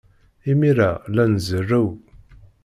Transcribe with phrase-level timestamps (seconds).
[0.51, 1.87] Imir-a, la nzerrew.